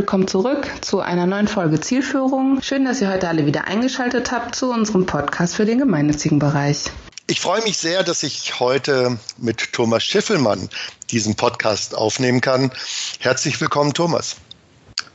[0.00, 2.62] willkommen zurück zu einer neuen Folge Zielführung.
[2.62, 6.84] Schön, dass ihr heute alle wieder eingeschaltet habt zu unserem Podcast für den gemeinnützigen Bereich.
[7.26, 10.70] Ich freue mich sehr, dass ich heute mit Thomas Schiffelmann
[11.10, 12.70] diesen Podcast aufnehmen kann.
[13.18, 14.36] Herzlich willkommen, Thomas.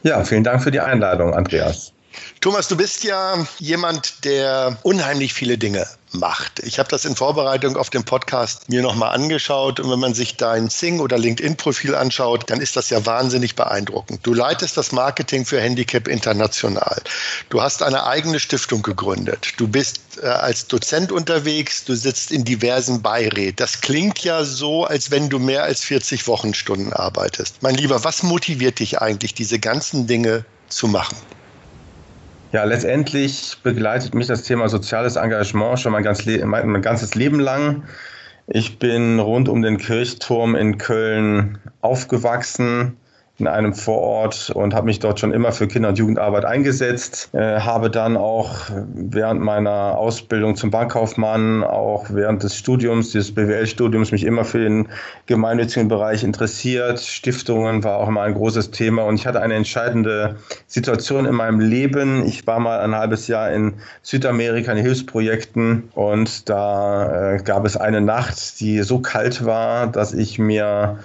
[0.04, 1.92] Ja, vielen Dank für die Einladung, Andreas.
[2.42, 5.88] Thomas, du bist ja jemand, der unheimlich viele Dinge
[6.20, 6.60] macht.
[6.60, 10.38] Ich habe das in Vorbereitung auf den Podcast mir nochmal angeschaut und wenn man sich
[10.38, 14.22] dein Sing- oder LinkedIn-Profil anschaut, dann ist das ja wahnsinnig beeindruckend.
[14.24, 17.02] Du leitest das Marketing für Handicap International.
[17.50, 19.54] Du hast eine eigene Stiftung gegründet.
[19.58, 21.84] Du bist äh, als Dozent unterwegs.
[21.86, 23.58] Du sitzt in diversen Beiräten.
[23.58, 27.62] Das klingt ja so, als wenn du mehr als 40 Wochenstunden arbeitest.
[27.62, 31.18] Mein Lieber, was motiviert dich eigentlich, diese ganzen Dinge zu machen?
[32.52, 37.40] Ja, letztendlich begleitet mich das Thema soziales Engagement schon mein, ganz mein, mein ganzes Leben
[37.40, 37.84] lang.
[38.48, 42.98] Ich bin rund um den Kirchturm in Köln aufgewachsen
[43.38, 47.30] in einem Vorort und habe mich dort schon immer für Kinder- und Jugendarbeit eingesetzt.
[47.34, 48.56] Äh, habe dann auch
[48.94, 54.88] während meiner Ausbildung zum Bankkaufmann, auch während des Studiums, des BWL-Studiums, mich immer für den
[55.26, 57.02] gemeinnützigen Bereich interessiert.
[57.02, 61.60] Stiftungen war auch immer ein großes Thema und ich hatte eine entscheidende Situation in meinem
[61.60, 62.26] Leben.
[62.26, 67.76] Ich war mal ein halbes Jahr in Südamerika in Hilfsprojekten und da äh, gab es
[67.76, 71.00] eine Nacht, die so kalt war, dass ich mir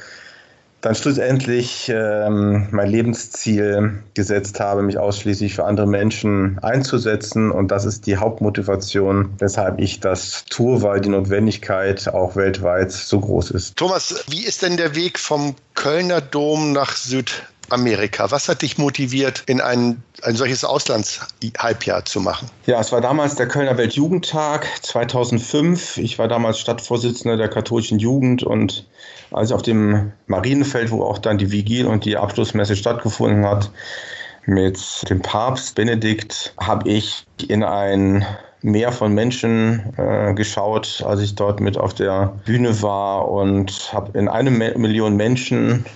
[0.80, 7.50] dann schlussendlich ähm, mein Lebensziel gesetzt habe, mich ausschließlich für andere Menschen einzusetzen.
[7.50, 13.20] Und das ist die Hauptmotivation, weshalb ich das tue, weil die Notwendigkeit auch weltweit so
[13.20, 13.76] groß ist.
[13.76, 16.96] Thomas, wie ist denn der Weg vom Kölner Dom nach
[17.70, 18.30] Südamerika?
[18.30, 22.48] Was hat dich motiviert, in ein, ein solches Auslandshalbjahr zu machen?
[22.66, 25.96] Ja, es war damals der Kölner Weltjugendtag 2005.
[25.98, 28.86] Ich war damals Stadtvorsitzender der katholischen Jugend und
[29.30, 33.70] als auf dem Marienfeld, wo auch dann die Vigil und die Abschlussmesse stattgefunden hat,
[34.47, 38.26] mit dem Papst Benedikt, habe ich in ein
[38.62, 44.19] Meer von Menschen äh, geschaut, als ich dort mit auf der Bühne war und habe
[44.19, 45.87] in eine Million Menschen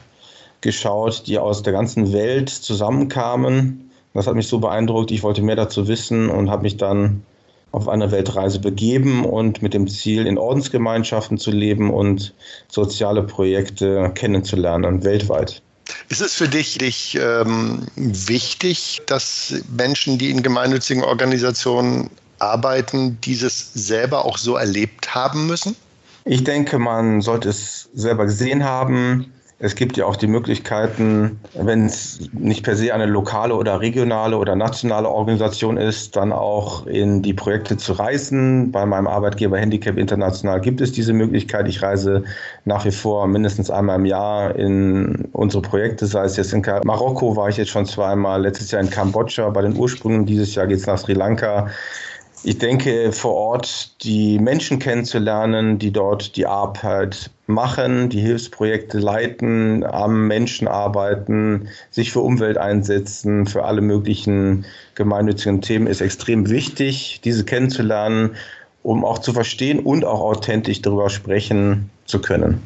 [0.65, 3.91] geschaut, die aus der ganzen Welt zusammenkamen.
[4.15, 7.23] Das hat mich so beeindruckt, ich wollte mehr dazu wissen und habe mich dann
[7.71, 12.33] auf eine Weltreise begeben und mit dem Ziel, in Ordensgemeinschaften zu leben und
[12.69, 15.61] soziale Projekte kennenzulernen, weltweit.
[16.09, 23.73] Ist es für dich, dich ähm, wichtig, dass Menschen, die in gemeinnützigen Organisationen arbeiten, dieses
[23.75, 25.77] selber auch so erlebt haben müssen?
[26.25, 29.34] Ich denke, man sollte es selber gesehen haben.
[29.65, 34.37] Es gibt ja auch die Möglichkeiten, wenn es nicht per se eine lokale oder regionale
[34.37, 38.71] oder nationale Organisation ist, dann auch in die Projekte zu reisen.
[38.73, 41.67] Bei meinem Arbeitgeber Handicap International gibt es diese Möglichkeit.
[41.67, 42.25] Ich reise
[42.67, 47.35] nach wie vor mindestens einmal im Jahr in unsere Projekte, sei es jetzt in Marokko,
[47.35, 50.81] war ich jetzt schon zweimal, letztes Jahr in Kambodscha bei den Ursprüngen, dieses Jahr geht
[50.81, 51.69] es nach Sri Lanka.
[52.47, 59.83] Ich denke, vor Ort die Menschen kennenzulernen, die dort die Arbeit machen, die Hilfsprojekte leiten,
[59.83, 67.23] am Menschen arbeiten, sich für Umwelt einsetzen, für alle möglichen gemeinnützigen Themen ist extrem wichtig,
[67.25, 68.37] diese kennenzulernen,
[68.83, 72.61] um auch zu verstehen und auch authentisch darüber sprechen zu können.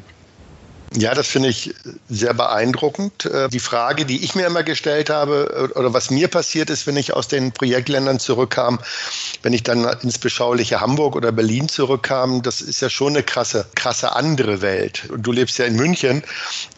[0.97, 1.75] Ja, das finde ich
[2.09, 3.27] sehr beeindruckend.
[3.27, 6.97] Äh, die Frage, die ich mir immer gestellt habe oder was mir passiert ist, wenn
[6.97, 8.81] ich aus den Projektländern zurückkam,
[9.43, 13.67] wenn ich dann ins beschauliche Hamburg oder Berlin zurückkam, das ist ja schon eine krasse,
[13.75, 15.11] krasse andere Welt.
[15.11, 16.23] Und du lebst ja in München.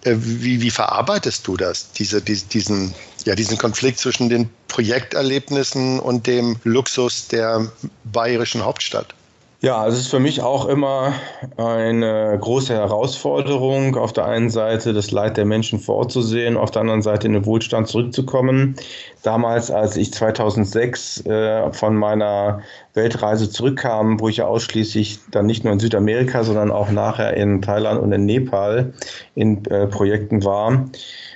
[0.03, 2.95] Äh, wie, wie verarbeitest du das, diese, diesen,
[3.25, 7.71] ja, diesen Konflikt zwischen den Projekterlebnissen und dem Luxus der
[8.05, 9.15] bayerischen Hauptstadt?
[9.63, 11.13] Ja, es ist für mich auch immer
[11.59, 17.03] eine große Herausforderung, auf der einen Seite das Leid der Menschen vorzusehen, auf der anderen
[17.03, 18.75] Seite in den Wohlstand zurückzukommen.
[19.23, 22.63] Damals, als ich 2006 äh, von meiner
[22.95, 27.63] Weltreise zurückkam, wo ich ja ausschließlich dann nicht nur in Südamerika, sondern auch nachher in
[27.63, 28.93] Thailand und in Nepal
[29.37, 30.87] in äh, Projekten war,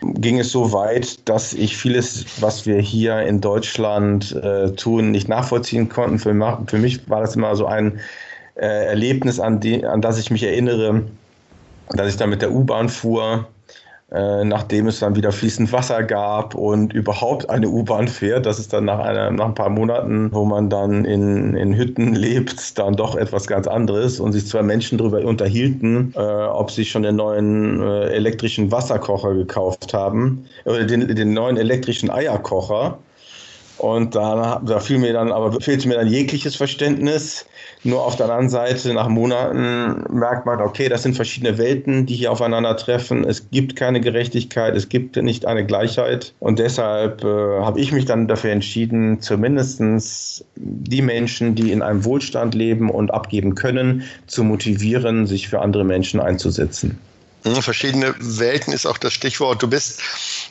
[0.02, 5.29] ging es so weit, dass ich vieles, was wir hier in Deutschland äh, tun, nicht
[5.29, 6.19] nachvollziehen konnten.
[6.19, 8.00] Für, für, mich war das immer so ein
[8.56, 11.02] äh, Erlebnis, an, die, an das ich mich erinnere,
[11.90, 13.46] dass ich da mit der U-Bahn fuhr
[14.12, 18.47] äh, nachdem es dann wieder fließend Wasser gab und überhaupt eine U-Bahn fährt.
[18.47, 22.15] Das ist dann nach, einer, nach ein paar Monaten, wo man dann in, in Hütten
[22.15, 26.85] lebt, dann doch etwas ganz anderes und sich zwei Menschen darüber unterhielten, äh, ob sie
[26.85, 32.99] schon den neuen äh, elektrischen Wasserkocher gekauft haben oder den, den neuen elektrischen Eierkocher.
[33.79, 37.47] Und da, da fiel mir dann, aber fehlte mir dann jegliches Verständnis.
[37.82, 42.15] Nur auf der anderen Seite, nach Monaten merkt man, okay, das sind verschiedene Welten, die
[42.15, 43.25] hier aufeinandertreffen.
[43.25, 46.32] Es gibt keine Gerechtigkeit, es gibt nicht eine Gleichheit.
[46.41, 52.05] Und deshalb äh, habe ich mich dann dafür entschieden, zumindest die Menschen, die in einem
[52.05, 56.99] Wohlstand leben und abgeben können, zu motivieren, sich für andere Menschen einzusetzen.
[57.44, 59.62] Hm, verschiedene Welten ist auch das Stichwort.
[59.62, 60.00] Du bist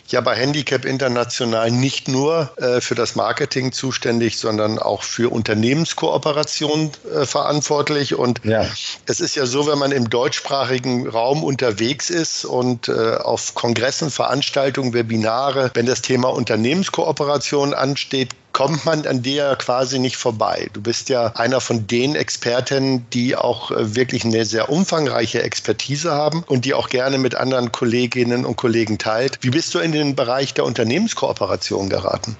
[0.09, 6.91] ja bei Handicap International nicht nur äh, für das Marketing zuständig, sondern auch für Unternehmenskooperation
[7.11, 8.13] äh, verantwortlich.
[8.13, 8.67] Und ja.
[9.07, 14.11] es ist ja so, wenn man im deutschsprachigen Raum unterwegs ist und äh, auf Kongressen,
[14.11, 20.69] Veranstaltungen, Webinare, wenn das Thema Unternehmenskooperation ansteht, kommt man an dir quasi nicht vorbei.
[20.73, 26.11] Du bist ja einer von den Experten, die auch äh, wirklich eine sehr umfangreiche Expertise
[26.11, 29.39] haben und die auch gerne mit anderen Kolleginnen und Kollegen teilt.
[29.41, 32.37] Wie bist du in den Bereich der Unternehmenskooperation geraten?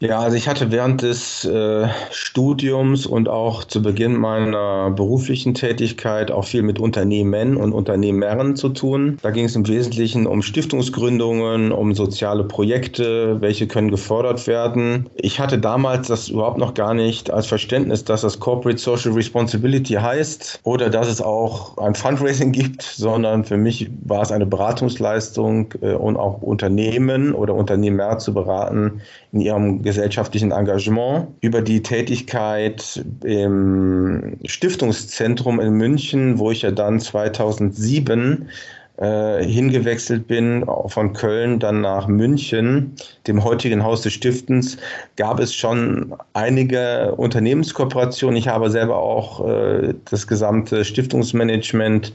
[0.00, 6.32] Ja, also ich hatte während des äh, Studiums und auch zu Beginn meiner beruflichen Tätigkeit
[6.32, 9.18] auch viel mit Unternehmen und Unternehmern zu tun.
[9.22, 15.08] Da ging es im Wesentlichen um Stiftungsgründungen, um soziale Projekte, welche können gefördert werden.
[15.14, 19.94] Ich hatte damals das überhaupt noch gar nicht als Verständnis, dass das Corporate Social Responsibility
[19.94, 25.72] heißt oder dass es auch ein Fundraising gibt, sondern für mich war es eine Beratungsleistung
[25.82, 29.00] äh, und auch Unternehmen oder Unternehmer zu beraten
[29.32, 36.98] in ihrem gesellschaftlichen Engagement, über die Tätigkeit im Stiftungszentrum in München, wo ich ja dann
[36.98, 38.48] 2007
[38.96, 42.94] äh, hingewechselt bin von Köln dann nach München,
[43.26, 44.76] dem heutigen Haus des Stiftens,
[45.16, 48.36] gab es schon einige Unternehmenskooperationen.
[48.36, 52.12] Ich habe selber auch äh, das gesamte Stiftungsmanagement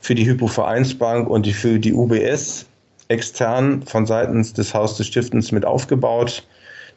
[0.00, 2.66] für die Hypo Vereinsbank und für die UBS
[3.08, 6.44] extern von seitens des Haus des Stiftens mit aufgebaut.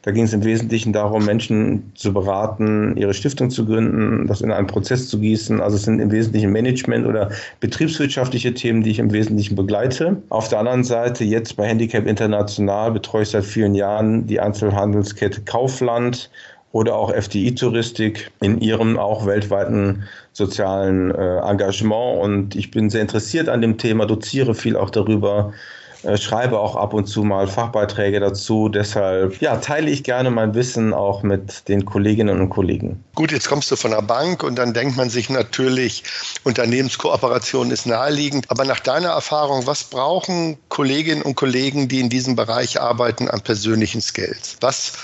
[0.02, 4.50] Da ging es im Wesentlichen darum, Menschen zu beraten, ihre Stiftung zu gründen, das in
[4.50, 5.60] einen Prozess zu gießen.
[5.60, 7.30] Also es sind im Wesentlichen Management- oder
[7.60, 10.22] betriebswirtschaftliche Themen, die ich im Wesentlichen begleite.
[10.30, 15.42] Auf der anderen Seite, jetzt bei Handicap International betreue ich seit vielen Jahren die Einzelhandelskette
[15.42, 16.30] Kaufland
[16.72, 22.22] oder auch FDI-Touristik in ihrem auch weltweiten sozialen äh, Engagement.
[22.22, 25.52] Und ich bin sehr interessiert an dem Thema, doziere viel auch darüber,
[26.02, 28.68] äh, schreibe auch ab und zu mal Fachbeiträge dazu.
[28.68, 33.04] Deshalb ja, teile ich gerne mein Wissen auch mit den Kolleginnen und Kollegen.
[33.14, 36.04] Gut, jetzt kommst du von der Bank und dann denkt man sich natürlich,
[36.44, 38.50] Unternehmenskooperation ist naheliegend.
[38.50, 43.40] Aber nach deiner Erfahrung, was brauchen Kolleginnen und Kollegen, die in diesem Bereich arbeiten, an
[43.42, 44.56] persönlichen Skills?
[44.60, 44.94] Was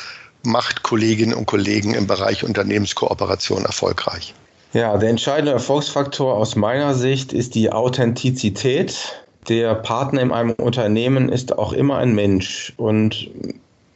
[0.42, 4.34] macht Kolleginnen und Kollegen im Bereich Unternehmenskooperation erfolgreich?
[4.72, 11.28] Ja, der entscheidende Erfolgsfaktor aus meiner Sicht ist die Authentizität der Partner in einem Unternehmen
[11.28, 12.72] ist auch immer ein Mensch.
[12.76, 13.30] Und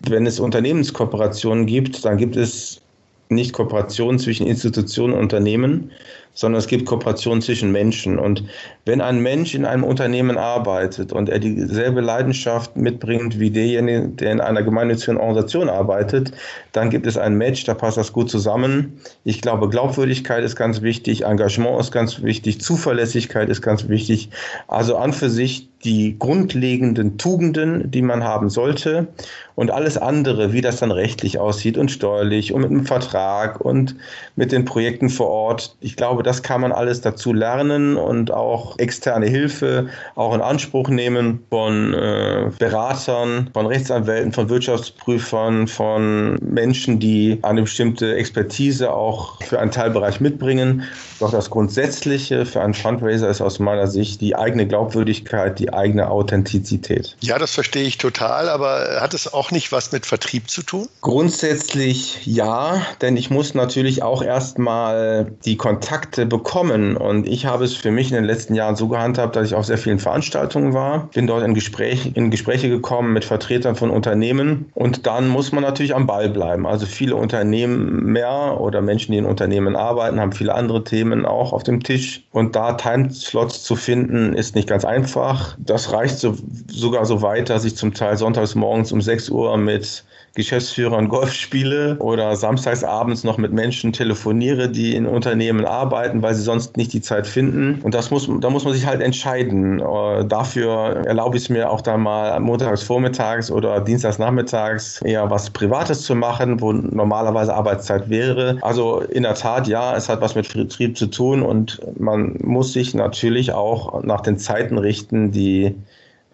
[0.01, 2.81] wenn es Unternehmenskooperationen gibt, dann gibt es
[3.29, 5.93] nicht Kooperationen zwischen Institutionen und Unternehmen,
[6.35, 8.19] sondern es gibt Kooperationen zwischen Menschen.
[8.19, 8.45] Und
[8.85, 14.33] wenn ein Mensch in einem Unternehmen arbeitet und er dieselbe Leidenschaft mitbringt wie derjenige, der
[14.33, 16.33] in einer gemeinnützigen Organisation arbeitet,
[16.73, 19.01] dann gibt es ein Match, da passt das gut zusammen.
[19.25, 24.31] Ich glaube, Glaubwürdigkeit ist ganz wichtig, Engagement ist ganz wichtig, Zuverlässigkeit ist ganz wichtig.
[24.69, 29.09] Also an für sich die grundlegenden Tugenden, die man haben sollte
[29.55, 33.97] und alles andere, wie das dann rechtlich aussieht und steuerlich und mit dem Vertrag und
[34.37, 35.77] mit den Projekten vor Ort.
[35.81, 40.89] Ich glaube, das kann man alles dazu lernen und auch externe Hilfe auch in Anspruch
[40.89, 49.43] nehmen von äh, Beratern, von Rechtsanwälten, von Wirtschaftsprüfern, von Menschen, die eine bestimmte Expertise auch
[49.43, 50.85] für einen Teilbereich mitbringen.
[51.21, 56.11] Doch das Grundsätzliche für einen Fundraiser ist aus meiner Sicht die eigene Glaubwürdigkeit, die eigene
[56.11, 57.17] Authentizität.
[57.21, 60.89] Ja, das verstehe ich total, aber hat es auch nicht was mit Vertrieb zu tun?
[61.03, 67.75] Grundsätzlich ja, denn ich muss natürlich auch erstmal die Kontakte bekommen und ich habe es
[67.75, 71.11] für mich in den letzten Jahren so gehandhabt, dass ich auf sehr vielen Veranstaltungen war,
[71.13, 75.63] bin dort in, Gespräch, in Gespräche gekommen mit Vertretern von Unternehmen und dann muss man
[75.63, 76.67] natürlich am Ball bleiben.
[76.67, 81.53] Also viele Unternehmen mehr oder Menschen, die in Unternehmen arbeiten, haben viele andere Themen auch
[81.53, 82.25] auf dem Tisch.
[82.33, 85.57] Und da Timeslots zu finden, ist nicht ganz einfach.
[85.59, 86.37] Das reicht so,
[86.69, 91.33] sogar so weit, dass ich zum Teil sonntags morgens um 6 Uhr mit Geschäftsführern Golf
[91.33, 96.77] spiele oder samstags abends noch mit Menschen telefoniere, die in Unternehmen arbeiten, weil sie sonst
[96.77, 97.81] nicht die Zeit finden.
[97.83, 99.81] Und das muss, da muss man sich halt entscheiden.
[99.81, 105.31] Uh, dafür erlaube ich es mir auch dann mal montags vormittags oder dienstags nachmittags eher
[105.31, 108.59] was Privates zu machen, wo normalerweise Arbeitszeit wäre.
[108.63, 112.73] Also in der Tat, ja, es hat was mit Vertrieb zu tun und man muss
[112.73, 115.75] sich natürlich auch nach den Zeiten richten, die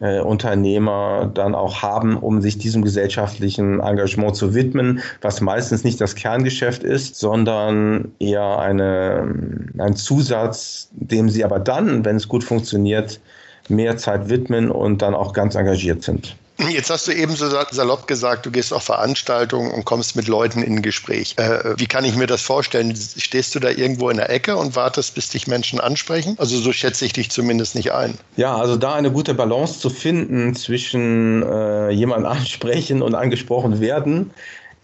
[0.00, 6.00] äh, Unternehmer dann auch haben, um sich diesem gesellschaftlichen Engagement zu widmen, was meistens nicht
[6.00, 9.34] das Kerngeschäft ist, sondern eher eine,
[9.78, 13.20] ein Zusatz, dem sie aber dann, wenn es gut funktioniert,
[13.68, 16.36] mehr Zeit widmen und dann auch ganz engagiert sind.
[16.70, 20.62] Jetzt hast du eben so salopp gesagt, du gehst auf Veranstaltungen und kommst mit Leuten
[20.62, 21.34] in ein Gespräch.
[21.36, 22.94] Äh, wie kann ich mir das vorstellen?
[22.96, 26.36] Stehst du da irgendwo in der Ecke und wartest, bis dich Menschen ansprechen?
[26.38, 28.16] Also so schätze ich dich zumindest nicht ein.
[28.36, 34.30] Ja, also da eine gute Balance zu finden zwischen äh, jemanden ansprechen und angesprochen werden,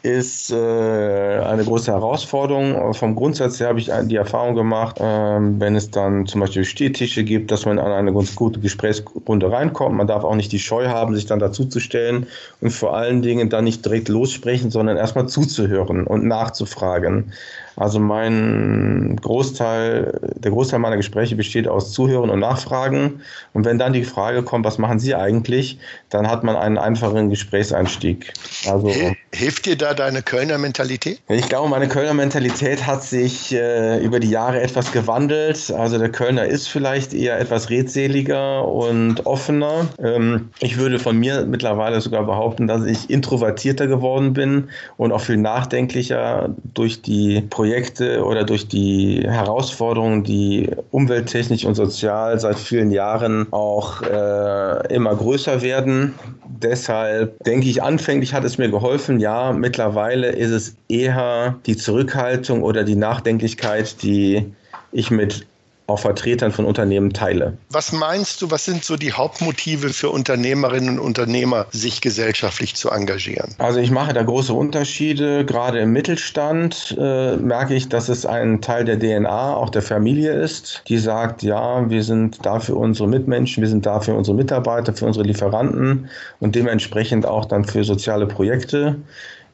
[0.03, 2.93] ist äh, eine große Herausforderung.
[2.93, 7.23] Vom Grundsatz her habe ich die Erfahrung gemacht, äh, wenn es dann zum Beispiel Stehtische
[7.23, 9.97] gibt, dass man an eine ganz gute Gesprächsrunde reinkommt.
[9.97, 12.27] Man darf auch nicht die Scheu haben, sich dann dazuzustellen
[12.61, 17.33] und vor allen Dingen dann nicht direkt lossprechen, sondern erstmal zuzuhören und nachzufragen.
[17.77, 23.21] Also mein Großteil, der Großteil meiner Gespräche besteht aus Zuhören und Nachfragen.
[23.53, 25.79] Und wenn dann die Frage kommt, was machen Sie eigentlich,
[26.11, 28.33] dann hat man einen einfachen Gesprächseinstieg.
[28.69, 28.91] Also,
[29.35, 31.21] Hilft dir da deine Kölner Mentalität?
[31.29, 35.71] Ich glaube, meine Kölner Mentalität hat sich äh, über die Jahre etwas gewandelt.
[35.71, 39.89] Also der Kölner ist vielleicht eher etwas redseliger und offener.
[39.99, 45.23] Ähm, ich würde von mir mittlerweile sogar behaupten, dass ich introvertierter geworden bin und auch
[45.23, 52.59] viel nachdenklicher durch die Projekte Projekte oder durch die Herausforderungen, die umwelttechnisch und sozial seit
[52.59, 56.13] vielen Jahren auch äh, immer größer werden.
[56.61, 59.21] Deshalb denke ich, anfänglich hat es mir geholfen.
[59.21, 64.53] Ja, mittlerweile ist es eher die Zurückhaltung oder die Nachdenklichkeit, die
[64.91, 65.47] ich mit
[65.87, 67.57] auch Vertretern von Unternehmen teile.
[67.71, 72.91] Was meinst du, was sind so die Hauptmotive für Unternehmerinnen und Unternehmer, sich gesellschaftlich zu
[72.91, 73.55] engagieren?
[73.59, 75.45] Also ich mache da große Unterschiede.
[75.45, 80.33] Gerade im Mittelstand äh, merke ich, dass es ein Teil der DNA, auch der Familie
[80.33, 84.37] ist, die sagt, ja, wir sind da für unsere Mitmenschen, wir sind da für unsere
[84.37, 86.09] Mitarbeiter, für unsere Lieferanten
[86.41, 88.97] und dementsprechend auch dann für soziale Projekte.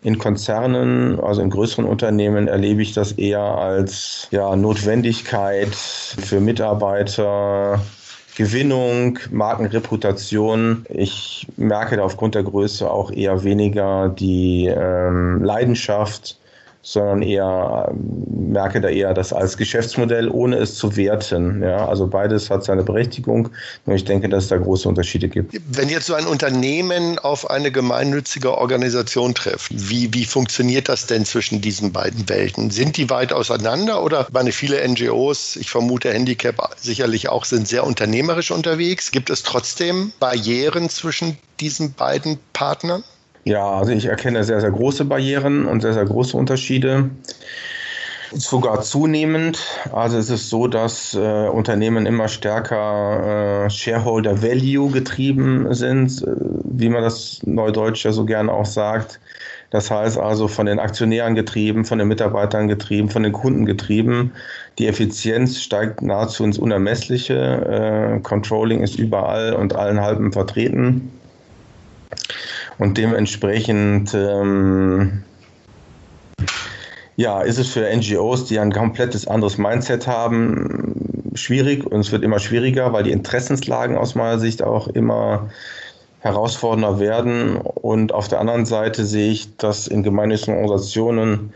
[0.03, 7.81] In Konzernen, also in größeren Unternehmen, erlebe ich das eher als ja, Notwendigkeit für Mitarbeiter,
[8.37, 10.87] Gewinnung, Markenreputation.
[10.89, 16.39] Ich merke da aufgrund der Größe auch eher weniger die ähm, Leidenschaft
[16.91, 21.63] sondern eher merke da eher das als Geschäftsmodell, ohne es zu werten.
[21.63, 23.51] Ja, also beides hat seine Berechtigung.
[23.85, 25.55] Nur ich denke, dass es da große Unterschiede gibt.
[25.69, 31.27] Wenn jetzt so ein Unternehmen auf eine gemeinnützige Organisation trifft, wie, wie funktioniert das denn
[31.27, 32.71] zwischen diesen beiden Welten?
[32.71, 37.87] Sind die weit auseinander oder meine viele NGOs, ich vermute Handicap sicherlich auch, sind sehr
[37.87, 39.11] unternehmerisch unterwegs?
[39.11, 43.05] Gibt es trotzdem Barrieren zwischen diesen beiden Partnern?
[43.49, 47.09] Ja, also ich erkenne sehr, sehr große Barrieren und sehr, sehr große Unterschiede.
[48.31, 49.59] Sogar zunehmend.
[49.91, 56.27] Also es ist so, dass äh, Unternehmen immer stärker äh, Shareholder Value getrieben sind, äh,
[56.65, 59.19] wie man das Neudeutsch ja so gerne auch sagt.
[59.71, 64.33] Das heißt also von den Aktionären getrieben, von den Mitarbeitern getrieben, von den Kunden getrieben.
[64.79, 68.19] Die Effizienz steigt nahezu ins Unermessliche.
[68.19, 71.18] Äh, Controlling ist überall und allen halben vertreten.
[72.79, 75.25] Und dementsprechend ähm,
[77.17, 80.95] ja, ist es für NGOs, die ein komplettes anderes Mindset haben,
[81.35, 85.51] schwierig und es wird immer schwieriger, weil die Interessenslagen aus meiner Sicht auch immer
[86.21, 87.57] herausfordernder werden.
[87.57, 91.53] Und auf der anderen Seite sehe ich, dass in gemeinnützigen Organisationen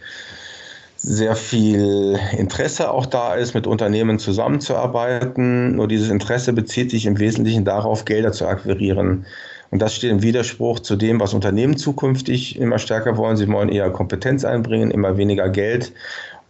[0.97, 5.77] sehr viel Interesse auch da ist, mit Unternehmen zusammenzuarbeiten.
[5.77, 9.27] Nur dieses Interesse bezieht sich im Wesentlichen darauf, Gelder zu akquirieren.
[9.73, 13.39] Und das steht im Widerspruch zu dem, was Unternehmen zukünftig immer stärker wollen.
[13.39, 15.93] Sie wollen eher Kompetenz einbringen, immer weniger Geld.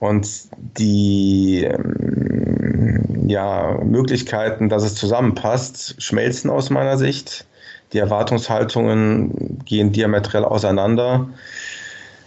[0.01, 0.29] Und
[0.77, 7.47] die ähm, ja, Möglichkeiten, dass es zusammenpasst, schmelzen aus meiner Sicht.
[7.93, 11.29] Die Erwartungshaltungen gehen diametral auseinander.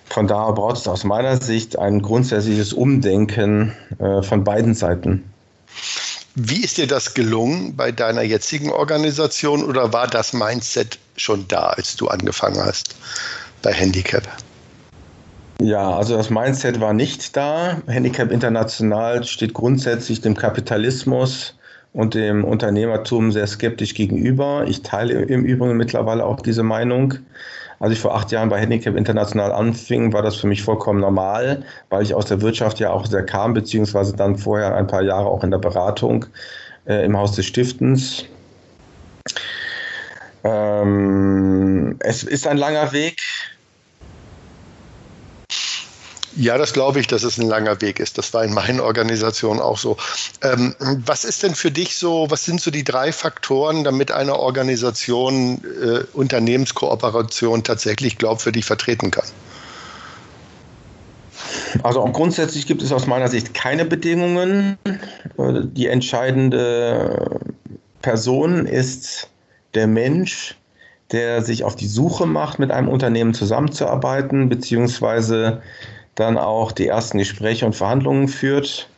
[0.06, 5.26] Von daher braucht es aus meiner Sicht ein grundsätzliches Umdenken äh, von beiden Seiten.
[6.38, 11.68] Wie ist dir das gelungen bei deiner jetzigen Organisation oder war das Mindset schon da,
[11.68, 12.94] als du angefangen hast
[13.62, 14.24] bei Handicap?
[15.62, 17.82] Ja, also das Mindset war nicht da.
[17.88, 21.56] Handicap International steht grundsätzlich dem Kapitalismus
[21.94, 24.66] und dem Unternehmertum sehr skeptisch gegenüber.
[24.68, 27.14] Ich teile im Übrigen mittlerweile auch diese Meinung
[27.80, 31.64] als ich vor acht Jahren bei Handicap International anfing, war das für mich vollkommen normal,
[31.90, 35.28] weil ich aus der Wirtschaft ja auch sehr kam, beziehungsweise dann vorher ein paar Jahre
[35.28, 36.26] auch in der Beratung
[36.88, 38.26] äh, im Haus des Stiftens.
[40.44, 43.20] Ähm, es ist ein langer Weg.
[46.38, 48.18] Ja, das glaube ich, dass es ein langer Weg ist.
[48.18, 49.96] Das war in meinen Organisationen auch so.
[50.42, 50.76] Ähm,
[51.06, 55.64] was ist denn für dich so, was sind so die drei Faktoren, damit eine Organisation
[55.82, 59.26] äh, Unternehmenskooperation tatsächlich glaubwürdig vertreten kann?
[61.84, 64.78] Also grundsätzlich gibt es aus meiner Sicht keine Bedingungen.
[65.38, 67.40] Die entscheidende
[68.02, 69.30] Person ist
[69.74, 70.56] der Mensch,
[71.12, 75.62] der sich auf die Suche macht, mit einem Unternehmen zusammenzuarbeiten, beziehungsweise
[76.16, 78.90] dann auch die ersten Gespräche und Verhandlungen führt.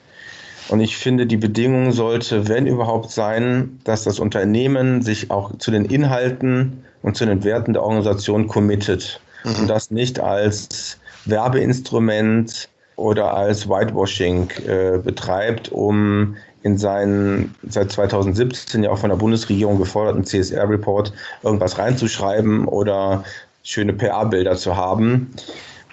[0.70, 5.72] Und ich finde, die Bedingung sollte, wenn überhaupt, sein, dass das Unternehmen sich auch zu
[5.72, 9.22] den Inhalten und zu den Werten der Organisation committet.
[9.44, 9.56] Mhm.
[9.62, 18.84] Und das nicht als Werbeinstrument oder als Whitewashing äh, betreibt, um in seinen seit 2017
[18.84, 23.24] ja auch von der Bundesregierung geforderten CSR-Report irgendwas reinzuschreiben oder
[23.64, 25.32] schöne PR-Bilder zu haben.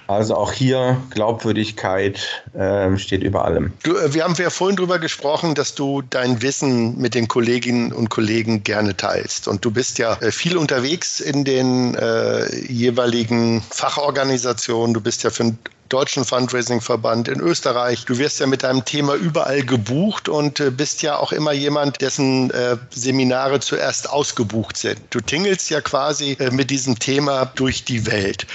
[0.06, 3.72] Also auch hier Glaubwürdigkeit äh, steht über allem.
[3.82, 7.92] Du, äh, wir haben ja vorhin darüber gesprochen, dass du dein Wissen mit den Kolleginnen
[7.92, 9.48] und Kollegen gerne teilst.
[9.48, 14.92] Und du bist ja äh, viel unterwegs in den äh, jeweiligen Fachorganisationen.
[14.92, 15.54] Du bist ja für
[15.88, 18.04] Deutschen Fundraising-Verband in Österreich.
[18.04, 22.00] Du wirst ja mit deinem Thema überall gebucht und äh, bist ja auch immer jemand,
[22.00, 24.98] dessen äh, Seminare zuerst ausgebucht sind.
[25.10, 28.46] Du tingelst ja quasi äh, mit diesem Thema durch die Welt.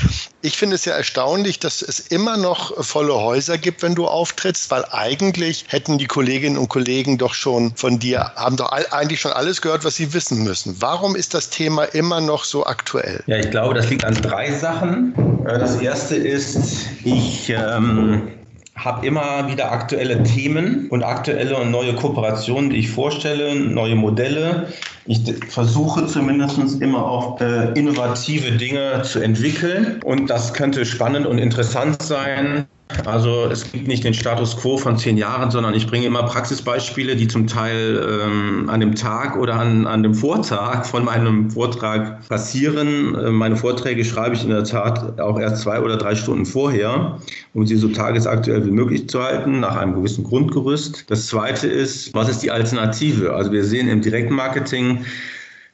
[0.42, 4.72] Ich finde es ja erstaunlich, dass es immer noch volle Häuser gibt, wenn du auftrittst,
[4.72, 9.34] weil eigentlich hätten die Kolleginnen und Kollegen doch schon von dir, haben doch eigentlich schon
[9.34, 10.78] alles gehört, was sie wissen müssen.
[10.80, 13.22] Warum ist das Thema immer noch so aktuell?
[13.28, 15.14] Ja, ich glaube, das liegt an drei Sachen.
[15.44, 18.30] Das erste ist, ich ähm,
[18.76, 24.72] habe immer wieder aktuelle Themen und aktuelle und neue Kooperationen, die ich vorstelle, neue Modelle.
[25.06, 31.38] Ich versuche zumindest immer auch äh, innovative Dinge zu entwickeln und das könnte spannend und
[31.38, 32.68] interessant sein.
[33.06, 37.16] Also es gibt nicht den Status quo von zehn Jahren, sondern ich bringe immer Praxisbeispiele,
[37.16, 42.28] die zum Teil ähm, an dem Tag oder an, an dem Vortag von meinem Vortrag
[42.28, 43.16] passieren.
[43.16, 47.20] Äh, meine Vorträge schreibe ich in der Tat auch erst zwei oder drei Stunden vorher,
[47.54, 51.10] um sie so tagesaktuell wie möglich zu halten, nach einem gewissen Grundgerüst.
[51.10, 53.34] Das Zweite ist, was ist die Alternative?
[53.34, 55.06] Also wir sehen im Direktmarketing,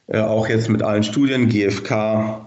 [0.08, 2.45] äh, auch jetzt mit allen Studien, GfK,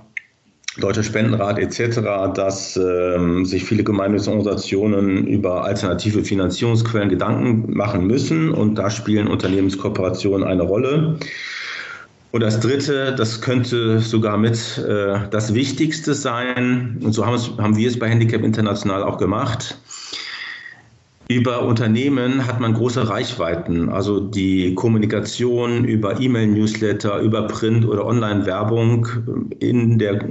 [0.77, 1.99] Deutscher Spendenrat etc.,
[2.33, 4.37] dass ähm, sich viele Gemeinnützige
[5.25, 11.17] über alternative Finanzierungsquellen Gedanken machen müssen und da spielen Unternehmenskooperationen eine Rolle.
[12.31, 17.49] Und das Dritte, das könnte sogar mit äh, das Wichtigste sein, und so haben, es,
[17.57, 19.79] haben wir es bei Handicap International auch gemacht,
[21.29, 29.07] über Unternehmen hat man große Reichweiten, also die Kommunikation über E-Mail-Newsletter, über Print- oder Online-Werbung
[29.59, 30.25] in der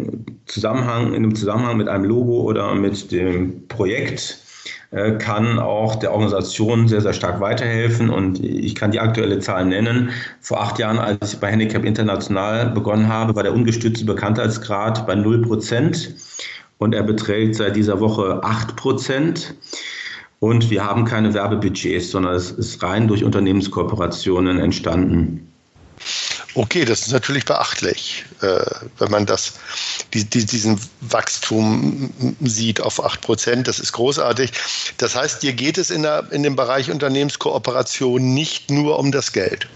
[0.47, 4.39] Zusammenhang, in dem Zusammenhang mit einem Logo oder mit dem Projekt
[4.91, 8.11] äh, kann auch der Organisation sehr, sehr stark weiterhelfen.
[8.11, 10.11] Und ich kann die aktuelle Zahl nennen.
[10.41, 15.15] Vor acht Jahren, als ich bei Handicap International begonnen habe, war der ungestützte Bekanntheitsgrad bei
[15.15, 16.17] 0 Prozent
[16.79, 19.55] und er beträgt seit dieser Woche 8 Prozent.
[20.41, 25.53] Und wir haben keine Werbebudgets, sondern es ist rein durch Unternehmenskooperationen entstanden.
[26.55, 28.61] Okay, das ist natürlich beachtlich, äh,
[28.99, 29.55] wenn man das,
[30.15, 33.69] die, die, diesen Wachstum sieht auf 8 Prozent.
[33.69, 34.53] Das ist großartig.
[34.97, 39.33] Das heißt, dir geht es in, der, in dem Bereich Unternehmenskooperation nicht nur um das
[39.33, 39.69] Geld.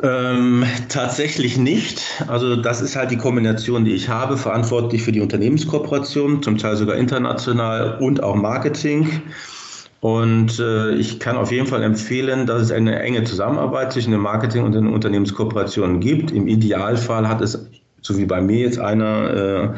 [0.00, 2.02] Ähm, tatsächlich nicht.
[2.26, 6.76] Also das ist halt die Kombination, die ich habe, verantwortlich für die Unternehmenskooperation, zum Teil
[6.76, 9.20] sogar international und auch Marketing.
[10.00, 14.22] Und äh, ich kann auf jeden Fall empfehlen, dass es eine enge Zusammenarbeit zwischen dem
[14.22, 16.30] Marketing und den Unternehmenskooperationen gibt.
[16.30, 17.68] Im Idealfall hat es,
[18.00, 19.68] so wie bei mir jetzt einer, äh,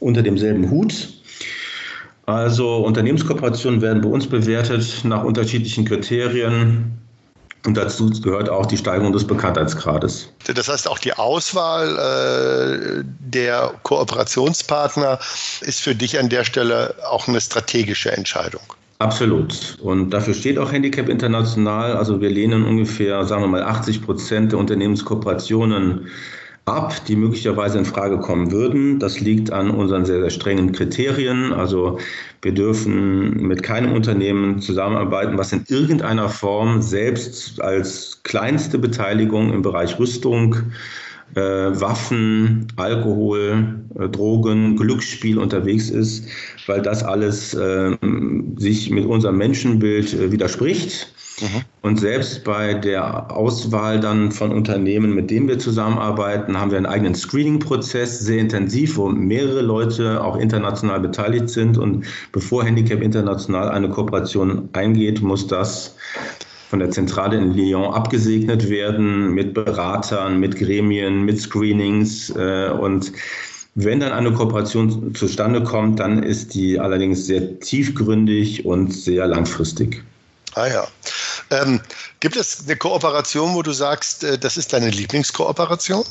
[0.00, 1.08] unter demselben Hut.
[2.24, 6.98] Also Unternehmenskooperationen werden bei uns bewertet nach unterschiedlichen Kriterien
[7.66, 10.32] und dazu gehört auch die Steigerung des Bekanntheitsgrades.
[10.54, 15.18] Das heißt, auch die Auswahl äh, der Kooperationspartner
[15.62, 18.62] ist für dich an der Stelle auch eine strategische Entscheidung.
[19.00, 19.76] Absolut.
[19.80, 21.96] Und dafür steht auch Handicap International.
[21.96, 26.08] Also wir lehnen ungefähr, sagen wir mal, 80 Prozent der Unternehmenskooperationen
[26.68, 28.98] ab, die möglicherweise in Frage kommen würden.
[28.98, 31.52] Das liegt an unseren sehr, sehr strengen Kriterien.
[31.52, 31.98] Also
[32.42, 39.62] wir dürfen mit keinem Unternehmen zusammenarbeiten, was in irgendeiner Form selbst als kleinste Beteiligung im
[39.62, 40.56] Bereich Rüstung,
[41.34, 46.26] äh, Waffen, Alkohol, äh, Drogen, Glücksspiel unterwegs ist,
[46.66, 47.96] weil das alles äh,
[48.56, 51.12] sich mit unserem Menschenbild äh, widerspricht.
[51.40, 51.62] Mhm.
[51.82, 56.86] Und selbst bei der Auswahl dann von Unternehmen, mit denen wir zusammenarbeiten, haben wir einen
[56.86, 61.78] eigenen Screening-Prozess, sehr intensiv, wo mehrere Leute auch international beteiligt sind.
[61.78, 65.96] Und bevor Handicap International eine Kooperation eingeht, muss das
[66.68, 73.12] von der Zentrale in Lyon abgesegnet werden mit Beratern, mit Gremien, mit Screenings äh, und
[73.80, 80.02] wenn dann eine Kooperation zustande kommt, dann ist die allerdings sehr tiefgründig und sehr langfristig.
[80.54, 80.88] Ah ja.
[81.50, 81.80] Ähm,
[82.20, 86.04] gibt es eine Kooperation, wo du sagst, äh, das ist deine Lieblingskooperation?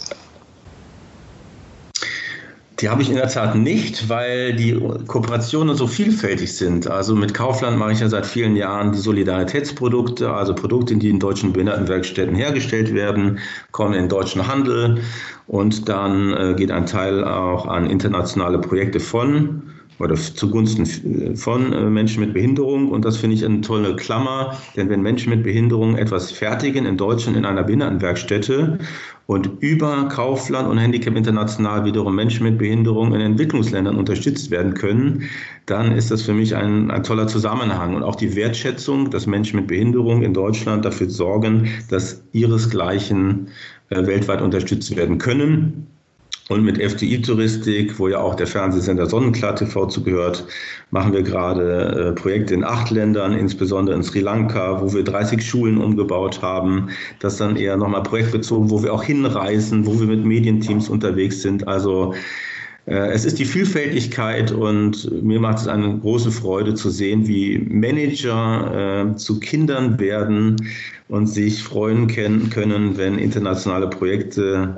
[2.79, 6.87] Die habe ich in der Tat nicht, weil die Kooperationen so vielfältig sind.
[6.87, 11.19] Also mit Kaufland mache ich ja seit vielen Jahren die Solidaritätsprodukte, also Produkte, die in
[11.19, 13.39] deutschen Behindertenwerkstätten hergestellt werden,
[13.71, 15.01] kommen in deutschen Handel
[15.47, 19.63] und dann äh, geht ein Teil auch an internationale Projekte von
[19.99, 22.89] oder zugunsten von äh, Menschen mit Behinderung.
[22.89, 26.97] Und das finde ich eine tolle Klammer, denn wenn Menschen mit Behinderung etwas fertigen in
[26.97, 28.77] Deutschland in einer Behindertenwerkstätte
[29.25, 35.23] und über Kaufland und Handicap International wiederum Menschen mit Behinderung in Entwicklungsländern unterstützt werden können,
[35.65, 37.95] dann ist das für mich ein, ein toller Zusammenhang.
[37.95, 43.47] Und auch die Wertschätzung, dass Menschen mit Behinderung in Deutschland dafür sorgen, dass ihresgleichen
[43.89, 45.87] äh, weltweit unterstützt werden können.
[46.49, 50.45] Und mit FDI-Touristik, wo ja auch der Fernsehsender Sonnenklar TV zugehört,
[50.91, 55.45] machen wir gerade äh, Projekte in acht Ländern, insbesondere in Sri Lanka, wo wir 30
[55.45, 56.89] Schulen umgebaut haben.
[57.19, 61.67] Das dann eher nochmal projektbezogen, wo wir auch hinreisen, wo wir mit Medienteams unterwegs sind.
[61.67, 62.13] Also
[62.89, 69.11] es ist die Vielfältigkeit und mir macht es eine große Freude zu sehen, wie Manager
[69.11, 70.55] äh, zu Kindern werden
[71.09, 74.77] und sich freuen können, wenn internationale Projekte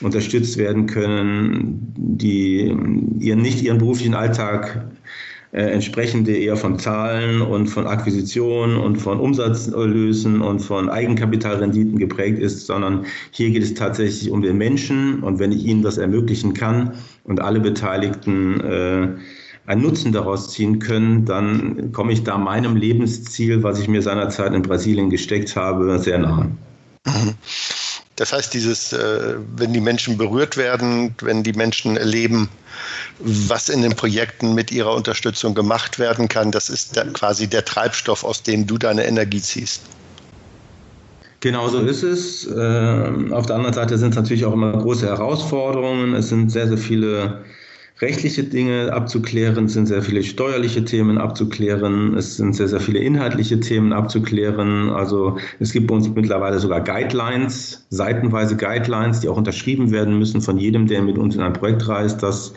[0.00, 2.72] unterstützt werden können, die
[3.18, 4.86] ihren, nicht ihren beruflichen Alltag
[5.52, 12.38] äh, entsprechende eher von Zahlen und von Akquisitionen und von Umsatzerlösen und von Eigenkapitalrenditen geprägt
[12.38, 16.52] ist, sondern hier geht es tatsächlich um den Menschen und wenn ich ihnen das ermöglichen
[16.52, 16.92] kann
[17.24, 19.08] und alle Beteiligten äh,
[19.64, 24.52] einen Nutzen daraus ziehen können, dann komme ich da meinem Lebensziel, was ich mir seinerzeit
[24.54, 26.50] in Brasilien gesteckt habe, sehr nahe.
[28.18, 32.48] Das heißt, dieses, äh, wenn die Menschen berührt werden, wenn die Menschen erleben,
[33.20, 38.24] was in den Projekten mit ihrer Unterstützung gemacht werden kann, das ist quasi der Treibstoff,
[38.24, 39.82] aus dem du deine Energie ziehst.
[41.38, 42.44] Genau so ist es.
[42.48, 46.14] Äh, auf der anderen Seite sind es natürlich auch immer große Herausforderungen.
[46.14, 47.44] Es sind sehr, sehr viele
[48.00, 53.00] rechtliche Dinge abzuklären, es sind sehr viele steuerliche Themen abzuklären, es sind sehr, sehr viele
[53.00, 54.90] inhaltliche Themen abzuklären.
[54.90, 60.40] Also es gibt bei uns mittlerweile sogar Guidelines, seitenweise Guidelines, die auch unterschrieben werden müssen
[60.40, 62.52] von jedem, der mit uns in ein Projekt reist, dass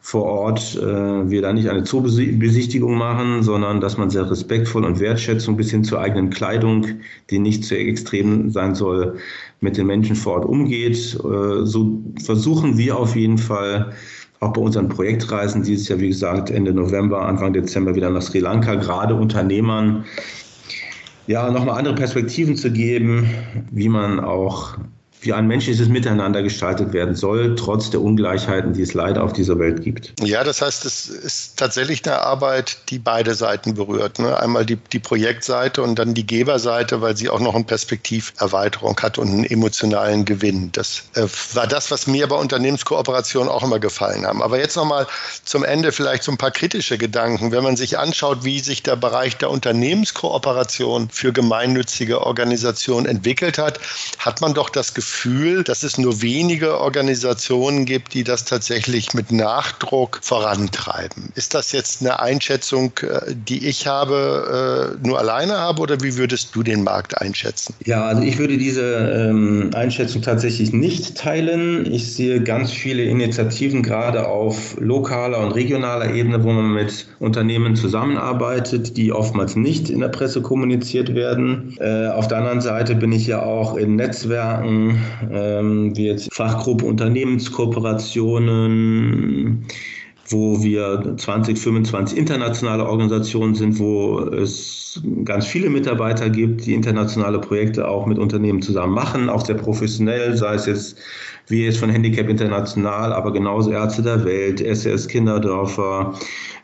[0.00, 5.00] vor Ort äh, wir da nicht eine Zoobesichtigung machen, sondern dass man sehr respektvoll und
[5.00, 6.86] Wertschätzung bis hin zur eigenen Kleidung,
[7.28, 9.18] die nicht zu extrem sein soll,
[9.60, 10.96] mit den Menschen vor Ort umgeht.
[10.96, 13.92] Äh, so versuchen wir auf jeden Fall
[14.40, 18.38] auch bei unseren Projektreisen dieses Jahr, wie gesagt, Ende November, Anfang Dezember wieder nach Sri
[18.38, 20.04] Lanka, gerade Unternehmern.
[21.26, 23.28] Ja nochmal andere Perspektiven zu geben,
[23.70, 24.78] wie man auch
[25.20, 29.58] wie ein menschliches Miteinander gestaltet werden soll, trotz der Ungleichheiten, die es leider auf dieser
[29.58, 30.14] Welt gibt.
[30.22, 34.18] Ja, das heißt, es ist tatsächlich eine Arbeit, die beide Seiten berührt.
[34.18, 34.38] Ne?
[34.38, 39.18] Einmal die, die Projektseite und dann die Geberseite, weil sie auch noch eine Perspektiverweiterung hat
[39.18, 40.70] und einen emotionalen Gewinn.
[40.72, 44.42] Das äh, war das, was mir bei Unternehmenskooperation auch immer gefallen haben.
[44.42, 45.06] Aber jetzt nochmal
[45.44, 47.50] zum Ende vielleicht so ein paar kritische Gedanken.
[47.50, 53.80] Wenn man sich anschaut, wie sich der Bereich der Unternehmenskooperation für gemeinnützige Organisationen entwickelt hat,
[54.18, 59.14] hat man doch das Gefühl, Gefühl, dass es nur wenige Organisationen gibt, die das tatsächlich
[59.14, 61.32] mit Nachdruck vorantreiben.
[61.34, 66.18] Ist das jetzt eine Einschätzung, äh, die ich habe, äh, nur alleine habe oder wie
[66.18, 67.74] würdest du den Markt einschätzen?
[67.86, 71.90] Ja, also ich würde diese ähm, Einschätzung tatsächlich nicht teilen.
[71.90, 77.76] Ich sehe ganz viele Initiativen gerade auf lokaler und regionaler Ebene, wo man mit Unternehmen
[77.76, 81.76] zusammenarbeitet, die oftmals nicht in der Presse kommuniziert werden.
[81.80, 84.97] Äh, auf der anderen Seite bin ich ja auch in Netzwerken
[85.30, 89.66] ähm, jetzt Fachgruppe Unternehmenskooperationen,
[90.28, 97.38] wo wir 20, 25 internationale Organisationen sind, wo es ganz viele Mitarbeiter gibt, die internationale
[97.38, 100.98] Projekte auch mit Unternehmen zusammen machen, auch sehr professionell, sei es jetzt
[101.48, 106.14] wie jetzt von Handicap International, aber genauso Ärzte der Welt, SRS Kinderdörfer,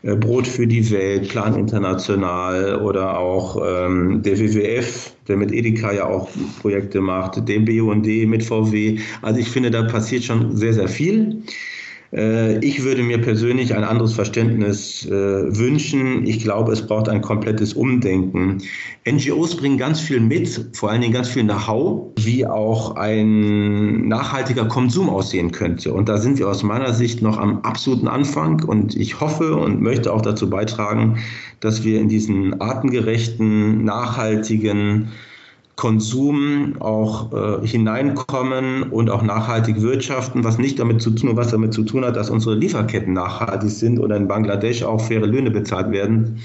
[0.03, 5.93] äh, Brot für die Welt, Plan International oder auch ähm, der WWF, der mit Edeka
[5.93, 6.29] ja auch
[6.61, 8.99] Projekte macht, dem BUND mit VW.
[9.23, 11.43] Also ich finde, da passiert schon sehr, sehr viel.
[12.15, 16.27] Äh, ich würde mir persönlich ein anderes Verständnis äh, wünschen.
[16.27, 18.63] Ich glaube, es braucht ein komplettes Umdenken.
[19.09, 24.67] NGOs bringen ganz viel mit, vor allen Dingen ganz viel Know-how, wie auch ein nachhaltiger
[24.67, 25.93] Konsum aussehen könnte.
[25.93, 28.63] Und da sind wir aus meiner Sicht noch am absoluten Anfang.
[28.65, 31.19] Und ich hoffe und möchte auch dazu beitragen,
[31.61, 35.09] dass wir in diesen artengerechten, nachhaltigen,
[35.77, 41.75] Konsum auch äh, hineinkommen und auch nachhaltig wirtschaften, was nicht damit zu tun, was damit
[41.75, 45.91] zu tun hat, dass unsere Lieferketten nachhaltig sind oder in Bangladesch auch faire Löhne bezahlt
[45.91, 46.39] werden,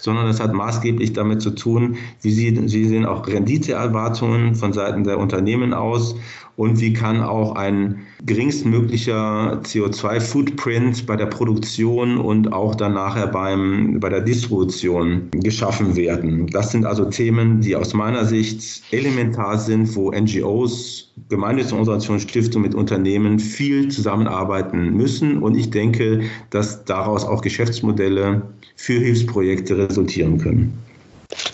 [0.00, 5.04] sondern das hat maßgeblich damit zu tun, wie Sie, Sie sehen auch Renditeerwartungen von Seiten
[5.04, 6.16] der Unternehmen aus
[6.56, 13.98] und wie kann auch ein geringstmöglicher CO2-Footprint bei der Produktion und auch dann nachher beim,
[14.00, 16.46] bei der Distribution geschaffen werden.
[16.48, 22.68] Das sind also Themen, die aus meiner Sicht elementar sind, wo NGOs, gemeinnützige Organisationen, Stiftungen
[22.68, 25.42] mit Unternehmen viel zusammenarbeiten müssen.
[25.42, 28.42] Und ich denke, dass daraus auch Geschäftsmodelle
[28.76, 30.78] für Hilfsprojekte resultieren können.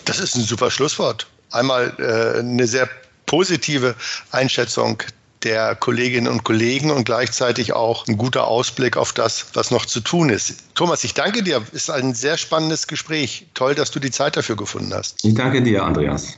[0.05, 1.27] Das ist ein super Schlusswort.
[1.51, 2.87] Einmal äh, eine sehr
[3.31, 3.95] positive
[4.31, 5.01] Einschätzung
[5.43, 10.01] der Kolleginnen und Kollegen und gleichzeitig auch ein guter Ausblick auf das, was noch zu
[10.01, 10.75] tun ist.
[10.75, 11.63] Thomas, ich danke dir.
[11.71, 13.47] Ist ein sehr spannendes Gespräch.
[13.53, 15.23] Toll, dass du die Zeit dafür gefunden hast.
[15.23, 16.37] Ich danke dir, Andreas.